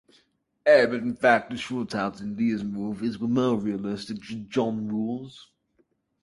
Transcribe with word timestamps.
But 0.65 0.93
in 0.95 1.15
fact 1.15 1.51
the 1.51 1.57
shootouts 1.57 2.21
in 2.21 2.35
Lee's 2.35 2.63
movies 2.63 3.19
were 3.19 3.27
more 3.27 3.55
realistic 3.55 4.17
than 4.27 4.49
John 4.49 4.87
Woo's. 4.91 5.51